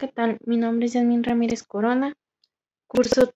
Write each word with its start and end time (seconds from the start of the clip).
¿qué 0.00 0.08
tal? 0.08 0.38
Mi 0.46 0.56
nombre 0.56 0.86
es 0.86 0.94
Yasmin 0.94 1.22
Ramírez 1.22 1.62
Corona, 1.62 2.14
curso 2.86 3.34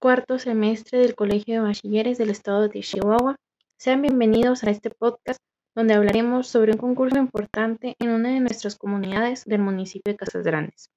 cuarto 0.00 0.40
semestre 0.40 0.98
del 0.98 1.14
Colegio 1.14 1.54
de 1.54 1.60
Bachilleres 1.60 2.18
del 2.18 2.30
Estado 2.30 2.68
de 2.68 2.80
Chihuahua. 2.80 3.36
Sean 3.76 4.02
bienvenidos 4.02 4.64
a 4.64 4.70
este 4.70 4.90
podcast 4.90 5.38
donde 5.76 5.94
hablaremos 5.94 6.48
sobre 6.48 6.72
un 6.72 6.78
concurso 6.78 7.16
importante 7.16 7.94
en 8.00 8.10
una 8.10 8.30
de 8.30 8.40
nuestras 8.40 8.74
comunidades 8.74 9.44
del 9.44 9.60
municipio 9.60 10.12
de 10.12 10.16
Casas 10.16 10.42
Grandes. 10.42 10.90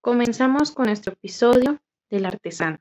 Comenzamos 0.00 0.72
con 0.72 0.86
nuestro 0.86 1.12
episodio 1.12 1.78
del 2.08 2.24
artesano. 2.24 2.78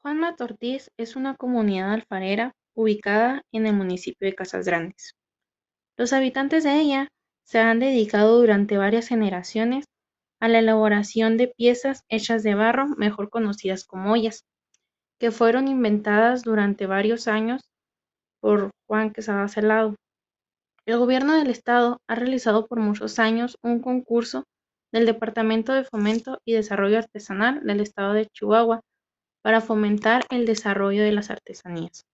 Juan 0.00 0.20
Matortiz 0.20 0.92
es 0.96 1.16
una 1.16 1.34
comunidad 1.34 1.92
alfarera 1.92 2.54
ubicada 2.74 3.42
en 3.52 3.66
el 3.66 3.74
municipio 3.74 4.26
de 4.26 4.34
Casas 4.34 4.66
Grandes. 4.66 5.14
Los 5.96 6.12
habitantes 6.12 6.64
de 6.64 6.80
ella 6.80 7.08
se 7.44 7.58
han 7.58 7.78
dedicado 7.78 8.38
durante 8.38 8.76
varias 8.76 9.08
generaciones 9.08 9.84
a 10.40 10.48
la 10.48 10.58
elaboración 10.58 11.36
de 11.36 11.48
piezas 11.48 12.02
hechas 12.08 12.42
de 12.42 12.54
barro, 12.54 12.88
mejor 12.96 13.30
conocidas 13.30 13.84
como 13.84 14.12
ollas, 14.12 14.44
que 15.18 15.30
fueron 15.30 15.68
inventadas 15.68 16.42
durante 16.42 16.86
varios 16.86 17.28
años 17.28 17.62
por 18.40 18.70
Juan 18.86 19.12
Quesada 19.12 19.48
Celado. 19.48 19.94
El 20.86 20.98
gobierno 20.98 21.36
del 21.36 21.50
estado 21.50 21.98
ha 22.08 22.14
realizado 22.14 22.66
por 22.66 22.78
muchos 22.78 23.18
años 23.18 23.56
un 23.62 23.80
concurso 23.80 24.44
del 24.92 25.06
Departamento 25.06 25.72
de 25.72 25.84
Fomento 25.84 26.38
y 26.44 26.52
Desarrollo 26.52 26.98
Artesanal 26.98 27.64
del 27.64 27.80
estado 27.80 28.12
de 28.12 28.26
Chihuahua 28.26 28.80
para 29.42 29.60
fomentar 29.60 30.24
el 30.30 30.46
desarrollo 30.46 31.02
de 31.02 31.12
las 31.12 31.30
artesanías. 31.30 32.04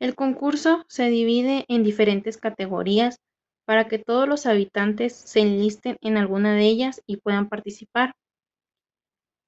El 0.00 0.14
concurso 0.14 0.84
se 0.88 1.08
divide 1.08 1.64
en 1.68 1.82
diferentes 1.82 2.36
categorías 2.36 3.18
para 3.64 3.88
que 3.88 3.98
todos 3.98 4.28
los 4.28 4.46
habitantes 4.46 5.14
se 5.14 5.40
enlisten 5.40 5.96
en 6.00 6.16
alguna 6.16 6.54
de 6.54 6.66
ellas 6.66 7.02
y 7.06 7.18
puedan 7.18 7.48
participar. 7.48 8.14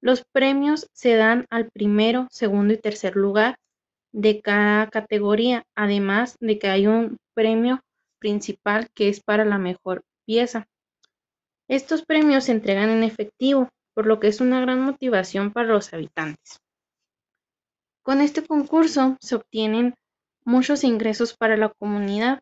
Los 0.01 0.25
premios 0.25 0.89
se 0.93 1.17
dan 1.17 1.47
al 1.51 1.71
primero, 1.71 2.29
segundo 2.31 2.75
y 2.75 2.79
tercer 2.79 3.17
lugar 3.17 3.59
de 4.13 4.41
cada 4.41 4.89
categoría, 4.89 5.65
además 5.75 6.37
de 6.41 6.59
que 6.59 6.69
hay 6.69 6.87
un 6.87 7.19
premio 7.35 7.81
principal 8.19 8.89
que 8.95 9.09
es 9.09 9.21
para 9.21 9.45
la 9.45 9.59
mejor 9.59 10.05
pieza. 10.25 10.67
Estos 11.69 12.05
premios 12.05 12.45
se 12.45 12.53
entregan 12.53 12.89
en 12.91 13.03
efectivo 13.03 13.69
por 13.95 14.07
lo 14.07 14.21
que 14.21 14.29
es 14.29 14.41
una 14.41 14.61
gran 14.61 14.81
motivación 14.81 15.53
para 15.53 15.69
los 15.69 15.93
habitantes. 15.93 16.61
Con 18.03 18.21
este 18.21 18.47
concurso 18.47 19.17
se 19.21 19.35
obtienen 19.35 19.95
muchos 20.47 20.85
ingresos 20.85 21.37
para 21.37 21.57
la 21.57 21.69
comunidad, 21.69 22.41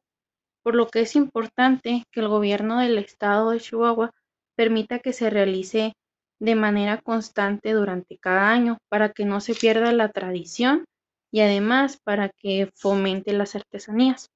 por 0.63 0.75
lo 0.75 0.89
que 0.89 1.01
es 1.01 1.17
importante 1.17 2.05
que 2.13 2.21
el 2.21 2.29
gobierno 2.29 2.79
del 2.79 2.99
estado 2.99 3.51
de 3.51 3.61
Chihuahua 3.61 4.13
permita 4.57 4.99
que 4.99 5.13
se 5.13 5.31
realice 5.31 5.95
de 6.39 6.55
manera 6.55 7.01
constante 7.01 7.73
durante 7.73 8.19
cada 8.19 8.51
año 8.51 8.77
para 8.91 9.09
que 9.09 9.25
no 9.25 9.41
se 9.41 9.55
pierda 9.55 9.91
la 9.93 10.11
tradición 10.11 10.85
y 11.33 11.41
además 11.41 11.99
para 12.05 12.29
que 12.29 12.71
fomente 12.75 13.33
las 13.33 13.57
artesanías. 13.57 14.29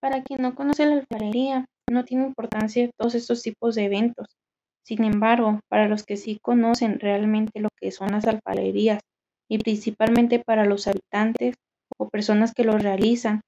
Para 0.00 0.22
quien 0.22 0.42
no 0.42 0.54
conoce 0.54 0.84
la 0.84 0.96
alfarería, 0.96 1.66
no 1.90 2.04
tiene 2.04 2.26
importancia 2.26 2.90
todos 2.96 3.14
estos 3.14 3.42
tipos 3.42 3.74
de 3.74 3.84
eventos. 3.84 4.26
Sin 4.84 5.04
embargo, 5.04 5.60
para 5.68 5.88
los 5.88 6.04
que 6.04 6.16
sí 6.16 6.38
conocen 6.42 7.00
realmente 7.00 7.60
lo 7.60 7.68
que 7.80 7.90
son 7.90 8.12
las 8.12 8.26
alfarerías 8.26 9.00
y 9.48 9.58
principalmente 9.58 10.40
para 10.40 10.64
los 10.64 10.86
habitantes 10.86 11.56
o 11.98 12.08
personas 12.08 12.52
que 12.52 12.64
lo 12.64 12.76
realizan, 12.76 13.40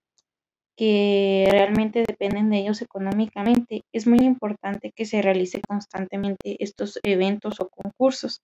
que 0.77 1.49
realmente 1.51 2.05
dependen 2.07 2.51
de 2.51 2.59
ellos 2.59 2.83
económicamente, 2.83 3.83
es 3.93 4.07
muy 4.07 4.21
importante 4.21 4.93
que 4.95 5.07
se 5.07 5.23
realice 5.23 5.61
constantemente 5.67 6.63
estos 6.63 7.01
eventos 7.03 7.61
o 7.61 7.69
concursos. 7.69 8.41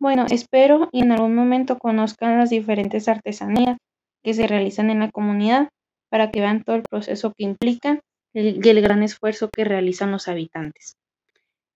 Bueno, 0.00 0.26
espero 0.28 0.88
y 0.90 1.02
en 1.02 1.12
algún 1.12 1.36
momento 1.36 1.78
conozcan 1.78 2.38
las 2.38 2.50
diferentes 2.50 3.06
artesanías 3.06 3.78
que 4.24 4.34
se 4.34 4.48
realizan 4.48 4.90
en 4.90 4.98
la 4.98 5.10
comunidad 5.10 5.68
para 6.10 6.30
que 6.30 6.40
vean 6.40 6.64
todo 6.64 6.76
el 6.76 6.82
proceso 6.82 7.32
que 7.36 7.44
implica 7.44 8.00
y 8.34 8.68
el 8.68 8.80
gran 8.80 9.02
esfuerzo 9.02 9.48
que 9.54 9.64
realizan 9.64 10.10
los 10.10 10.28
habitantes. 10.28 10.96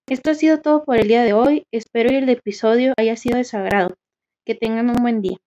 Esto 0.09 0.31
ha 0.31 0.34
sido 0.34 0.61
todo 0.61 0.84
por 0.84 0.99
el 0.99 1.09
día 1.09 1.25
de 1.25 1.33
hoy. 1.33 1.67
Espero 1.72 2.11
que 2.11 2.19
el 2.19 2.28
episodio 2.28 2.94
haya 2.97 3.17
sido 3.17 3.39
de 3.39 3.44
sagrado. 3.44 3.97
Que 4.44 4.55
tengan 4.55 4.89
un 4.91 5.03
buen 5.03 5.21
día. 5.21 5.39